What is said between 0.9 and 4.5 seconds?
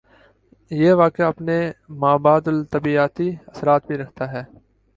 واقعہ اپنے ما بعدالطبیعاتی اثرات بھی رکھتا ہے۔